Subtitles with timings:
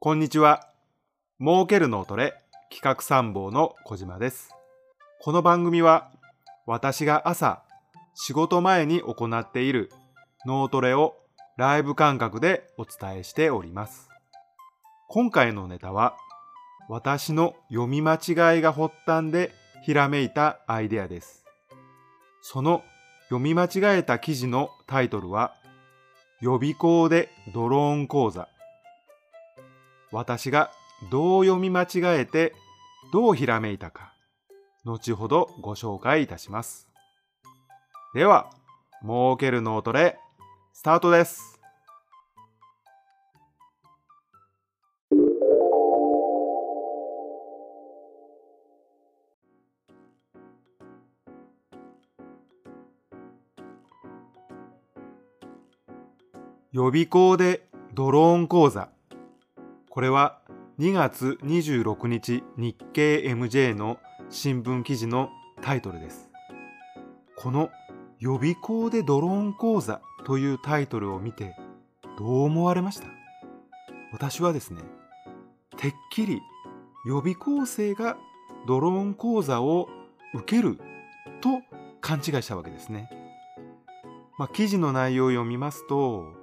[0.00, 0.68] こんにちは。
[1.40, 2.34] 儲ける脳トレ
[2.70, 4.54] 企画参謀の小島です。
[5.20, 6.12] この番組は
[6.66, 7.64] 私が朝
[8.14, 9.90] 仕事前に行っている
[10.46, 11.16] 脳トレを
[11.56, 14.08] ライブ感覚でお伝えしております。
[15.08, 16.14] 今回のネタは
[16.88, 19.50] 私の読み間違いが発端で
[19.84, 21.44] ひらめいたアイデアです。
[22.40, 22.84] その
[23.30, 25.54] 読み間違えた記事のタイトルは
[26.40, 28.48] 予備校でドローン講座
[30.10, 30.70] 私が
[31.10, 32.54] どう読み間違えて
[33.12, 34.12] どうひらめいたか
[34.84, 36.88] 後ほどご紹介いたします。
[38.14, 38.50] では
[39.02, 40.18] 儲ける脳トレ
[40.72, 41.60] スタートです。
[56.70, 58.88] 予備校でドローン講座。
[59.98, 60.38] これは
[60.78, 63.98] 2月26日日経 MJ の
[64.30, 65.28] 新聞記事の
[65.60, 66.30] タイトルです。
[67.36, 67.68] この
[68.20, 71.56] 予備校でドローン講座というタイトルを見て
[72.16, 73.08] どう思われました？
[74.12, 74.82] 私はですね、
[75.76, 76.40] てっきり
[77.04, 78.16] 予備校生が
[78.68, 79.88] ドローン講座を
[80.32, 80.78] 受ける
[81.40, 81.60] と
[82.00, 83.10] 勘違いしたわけですね。
[84.38, 86.34] まあ、記事の内容を読みますと、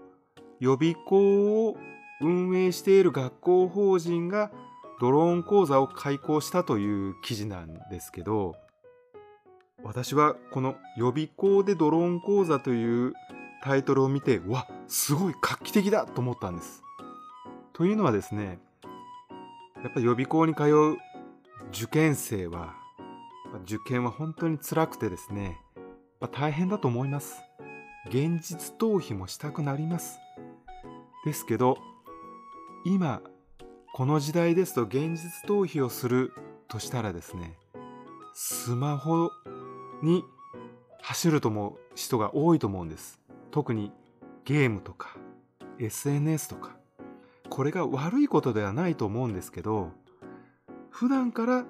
[0.59, 1.77] 予備校を
[2.21, 4.51] 運営している学校法人が
[5.01, 8.55] ドローン講座を開講したという記事なんですけど
[9.83, 13.13] 私はこの予備校でドローン講座という
[13.61, 16.83] タイトルを見てわすごい画期的だと思ったんです。
[17.73, 18.59] というのはですね
[19.83, 20.97] やっぱ予備校に通う
[21.71, 22.75] 受験生は
[23.63, 25.59] 受験は本当に辛くてですね
[26.31, 27.41] 大変だと思います。
[28.07, 30.19] 現実逃避もしたくなります。
[31.25, 31.77] ですけど
[32.85, 33.21] 今
[33.93, 36.31] この時代ですと現実逃避をする
[36.67, 37.57] としたらですね
[38.35, 39.31] スマホ
[40.03, 40.23] に
[41.01, 43.19] 走ると思う人が多いと思うんです。
[43.49, 43.91] 特に
[44.43, 45.17] ゲームとか
[45.79, 46.75] SNS とか。
[47.49, 49.91] これが悪いことではないと思うんですけど
[50.89, 51.65] 普段から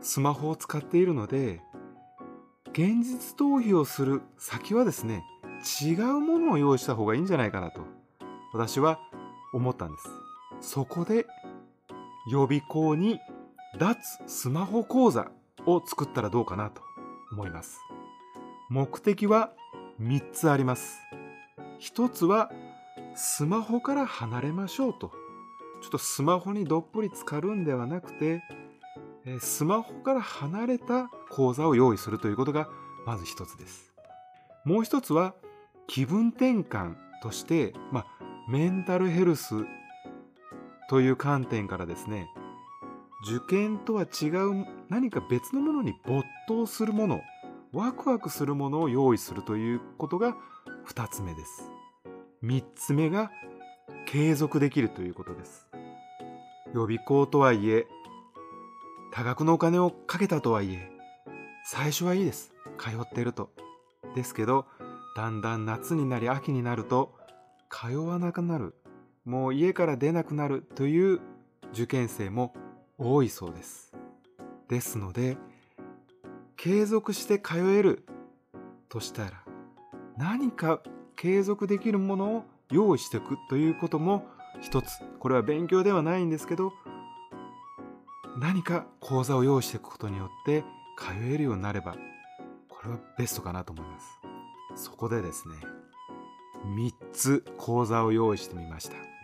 [0.00, 1.60] スマホを使っているので
[2.72, 5.22] 現実逃避をする先はですね
[5.82, 7.82] 違うものを用意した方がいいんじゃないかなと
[8.52, 8.98] 私は
[9.52, 10.27] 思ったんです。
[10.60, 11.26] そこで
[12.30, 13.20] 予備校に
[13.78, 13.96] 脱
[14.26, 15.30] スマホ講座
[15.66, 16.82] を作ったらどうかなと
[17.32, 17.78] 思います。
[18.70, 19.52] 目的は
[20.00, 20.98] 3つあります。
[21.80, 22.50] 1つは
[23.14, 25.12] スマホから離れましょうと。
[25.80, 28.42] ちょっとスマホにどっぷり浸かるんではなくて
[29.40, 32.68] スマホから離れた講座を用意するということが
[33.06, 33.92] まず1つです。
[34.64, 35.34] もう1つは
[35.86, 38.06] 気分転換として、まあ、
[38.48, 39.54] メンタルヘルス
[40.88, 42.28] という観点からですね
[43.26, 47.20] 受験とは違う何か別のものに没頭するもの
[47.72, 50.36] ワクワクするものを用意するということが
[50.86, 51.70] 2つ目です。
[52.42, 53.30] 3つ目が
[54.06, 55.68] 継続できるということです。
[56.74, 57.86] 予備校とはいえ
[59.12, 60.90] 多額のお金をかけたとはいえ
[61.64, 62.54] 最初はいいです。
[62.78, 63.50] 通っていると。
[64.14, 64.64] ですけど
[65.16, 67.14] だんだん夏になり秋になると
[67.68, 68.74] 通わなくなる。
[69.28, 71.20] もう家から出なくなるという
[71.74, 72.54] 受験生も
[72.96, 73.92] 多いそうです。
[74.68, 75.36] ですので、
[76.56, 78.06] 継続して通える
[78.88, 79.32] としたら、
[80.16, 80.80] 何か
[81.14, 84.24] 継続できるものを用意しておくということも
[84.62, 84.86] 一つ。
[85.18, 86.72] これは勉強ではないんですけど、
[88.38, 90.62] 何か講座を用意していくことによって
[90.96, 91.96] 通えるようになれば、
[92.70, 94.06] これはベストかなと思います。
[94.74, 95.56] そこでですね、
[96.64, 99.17] 3つ講座を用意してみました。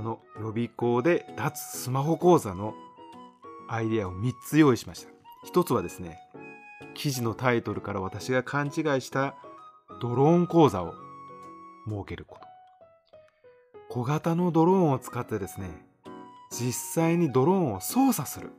[0.00, 2.72] この予備校で脱スマホ講座の
[3.68, 5.10] アイデアを3つ用意しました。
[5.46, 6.18] 1つはですね
[6.94, 8.72] 記事のタイトルから私が勘違い
[9.02, 9.34] した
[10.00, 10.94] ドローン講座を
[11.86, 12.46] 設けること。
[13.90, 15.68] 小型のドローンを使ってですね
[16.50, 18.52] 実際にドローンを操作する。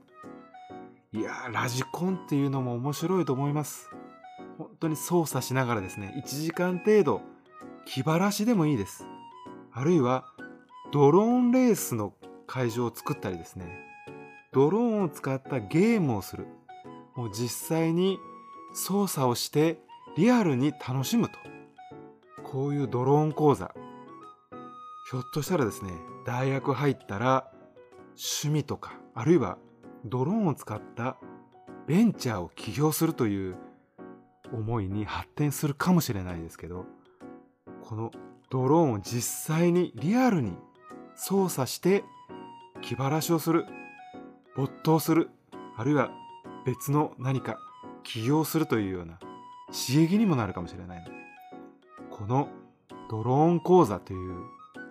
[1.12, 3.90] いやラジコンっていうのも面白いと思います。
[4.60, 7.24] 本当に操作しながらですね1時間程度
[7.88, 9.08] 気晴らしでもいいです。
[9.74, 10.26] あるいは
[10.92, 12.14] ドローンレースの
[12.48, 13.66] 会場を作ったりですね。
[14.52, 16.48] ドローンを使ったゲームをする。
[17.16, 18.20] もう実際に
[18.74, 19.80] 操作をして
[20.18, 21.36] リアルに楽しむと。
[22.44, 23.74] こういうドローン講座。
[25.12, 25.92] ひょっとしたらですね
[26.26, 27.52] 大学入ったら
[28.12, 29.58] 趣味とかあるいは
[30.06, 31.18] ドローンを使った
[31.86, 33.58] ベンチャーを起業するという
[34.54, 36.86] 思いに発展するかもしれないですけど
[37.84, 38.12] この
[38.50, 40.54] ドローンを実際にリアルに
[41.24, 42.04] 操作して
[42.82, 43.68] 気晴らしをする。
[44.56, 45.30] 没頭する。
[45.78, 46.10] あるいは
[46.66, 47.60] 別の何か
[48.02, 49.20] 起業するというような
[49.68, 51.06] 刺激にもなるかもしれないの。
[51.06, 51.12] で
[52.10, 52.48] この
[53.12, 54.36] ドローン講座という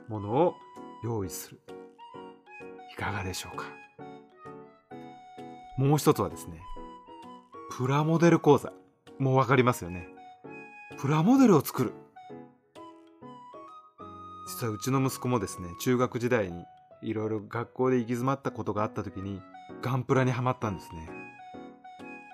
[0.06, 0.54] ものを
[1.02, 1.60] 用意する。
[2.92, 3.64] いかがでしょうか。
[5.78, 6.60] もう一つはですね
[7.76, 8.72] プラモデル講座。
[9.18, 10.06] もう分かりますよね。
[10.96, 11.92] プラモデルを作る。
[14.50, 16.64] 実はうちの息子もですね中学時代に
[17.02, 19.40] いろいろ学校で行き詰まったことがあった時に
[19.80, 21.08] ガンプラにはまったんですね。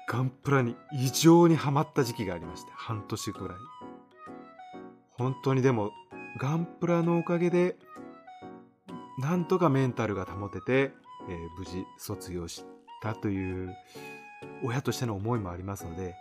[0.08, 3.58] ガンプラに異常にはまった時期がありまして半年くらい。
[5.18, 5.90] 本当にでも
[6.38, 7.76] ガンプラのおかげで
[9.18, 10.92] なんとかメンタルが保てて、
[11.28, 12.64] えー、無事卒業し
[13.02, 13.76] たという
[14.64, 16.14] 親としての思いもありますので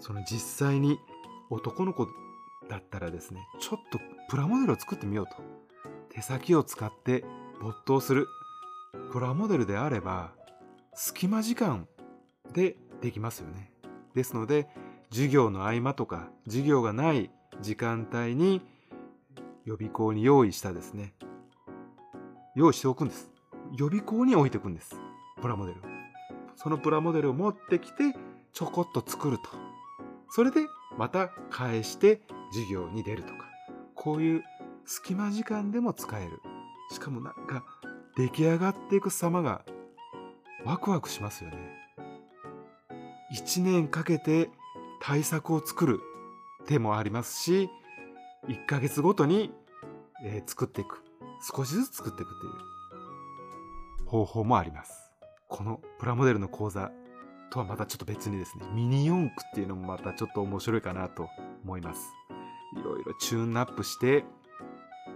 [0.00, 0.98] その実際に
[1.50, 2.06] 男の子
[2.68, 3.98] だったらですねちょっと
[4.28, 5.36] プラモデルを作ってみようと。
[6.10, 7.24] 手先を使って
[7.62, 8.28] 没頭する。
[9.10, 10.32] プラモデルであれば
[10.94, 11.88] 隙間時間
[12.52, 13.72] でできますよね。
[14.14, 14.68] ですので
[15.10, 17.30] 授業の合間とか授業がない
[17.62, 18.60] 時間帯に
[19.64, 21.14] 予備校に用意したですね。
[22.54, 23.30] 用意しておくんです。
[23.78, 25.00] 予備校に置いておくんです。
[25.40, 25.80] プラモデル
[26.56, 28.14] そのプラモデルを持ってきて
[28.52, 29.44] ちょこっと作ると。
[30.28, 30.66] それで
[30.98, 32.20] また返して
[32.52, 33.47] 授業に出るとか。
[33.98, 34.44] こういう
[34.86, 36.40] 隙間時間でも使える。
[36.90, 37.64] しかもなんか
[38.16, 39.64] 出来上がっていく様が
[40.64, 41.56] ワクワクしますよね。
[43.36, 44.50] 1年かけて
[45.00, 46.00] 対策を作る
[46.66, 47.68] 手もありますし
[48.48, 49.52] 1ヶ月ごとに、
[50.24, 51.02] え、作っていく。
[51.54, 54.06] 少しずつ作っていくという。
[54.06, 55.12] 方法もあります。
[55.48, 56.90] このプラモデルの講座
[57.50, 58.64] とはまたちょっと別にですね。
[58.72, 61.28] ミニ四駆っていうのもまたちょっと面白いかなと
[61.64, 62.08] 思います。
[62.76, 64.24] いろいろチューンアップして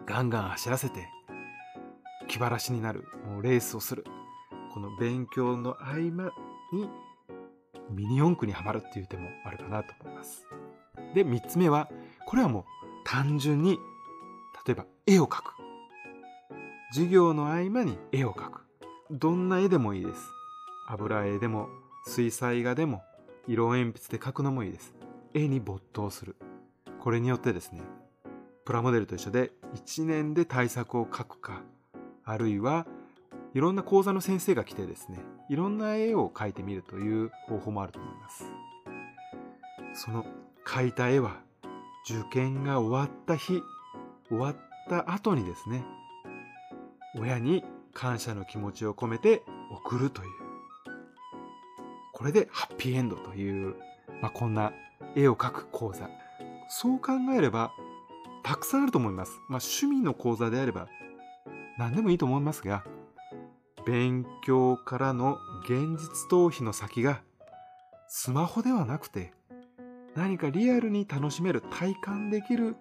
[0.07, 1.09] ガンガン走らせて
[2.29, 4.05] 気晴らしになるもうレースをする。
[4.73, 6.33] この勉強の合間
[6.73, 6.89] に
[7.91, 10.47] ミニ四駆にはまるっていう手もあるかなと思います。
[11.15, 11.91] で3つ目は
[12.27, 12.65] これはもう
[13.05, 13.79] 単純に
[14.67, 15.53] 例えば絵を描く。
[16.93, 18.61] 授業の合間に絵を描く。
[19.11, 20.31] どんな絵でもいいです。
[20.89, 21.69] 油絵でも
[22.07, 23.03] 水彩画でも
[23.47, 24.95] 色鉛筆で描くのもいいです。
[25.35, 26.37] 絵に没頭する。
[27.03, 27.81] これによってですね
[28.65, 31.63] プラモデルと一緒で1年で対策を描くか
[32.25, 32.87] あるいは
[33.55, 35.19] いろんな講座の先生が来てですね
[35.51, 38.45] いろんな絵を描いてみるという方法もあると思います。
[39.95, 40.25] その
[40.65, 41.41] 描いた絵は
[42.09, 43.61] 受験が終わった日
[44.29, 44.57] 終わっ
[44.89, 45.85] た後にですね
[47.17, 50.29] 親に感謝の気持ちを込めて送るという
[52.13, 53.75] これでハッピーエンドという、
[54.23, 54.73] まあ、こんな
[55.17, 56.09] 絵を描く講座。
[56.75, 57.71] そう考えれば
[58.43, 60.89] たくさんあると思います、まあ、趣味の講座であれば
[61.79, 62.83] 何でもいいと思いますが
[63.85, 67.21] 勉強からの現実逃避の先が
[68.09, 69.35] スマホではなくて
[70.17, 72.77] 何かリアルに楽しめる体感できる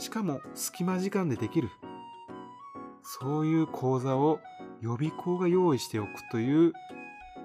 [0.00, 1.68] しかも隙間時間でできる
[3.04, 4.40] そういう講座を
[4.80, 6.72] 予備校が用意しておくという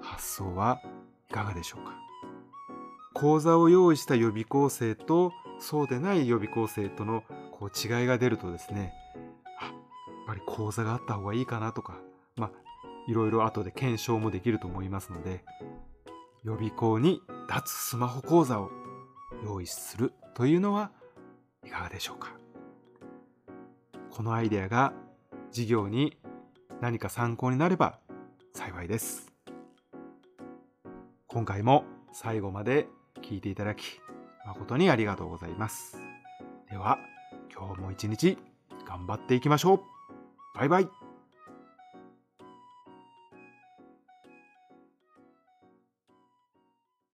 [0.00, 0.80] 発想は
[1.30, 1.98] いかがでしょうか。
[3.14, 8.94] 講座を用意した予備校生とそうでない予備校生とのこう違いが出るとですね
[9.60, 11.98] やっぱり講座があった方がいいかなとか、
[12.36, 12.50] まあ、
[13.08, 15.42] いろいろ後で検証もできると思いますので、
[16.44, 18.70] 予備校に脱スマホ講座を
[19.42, 20.90] 用意するというのは
[21.66, 22.32] いかがでしょうか。
[24.10, 24.92] このアイデアが
[25.50, 26.18] 授業に
[26.82, 27.98] 何か参考になれば
[28.52, 29.32] 幸いです。
[31.26, 32.88] 今回も最後まで
[33.22, 34.00] 聞いていただき
[34.48, 35.98] 誠にありがとうございます。
[36.70, 36.98] では
[37.54, 38.38] 今日も一日
[38.86, 39.80] 頑張っていきましょう
[40.54, 40.88] バイバイ